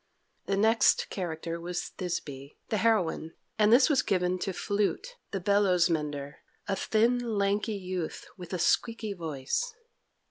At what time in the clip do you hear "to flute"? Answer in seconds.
4.39-5.15